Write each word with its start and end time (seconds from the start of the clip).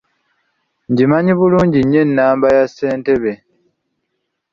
Ngimanyi 0.91 1.31
bulungi 1.39 1.79
nnyo 1.81 1.99
ennamba 2.05 2.47
ya 2.55 2.65
ssentebe. 2.69 3.33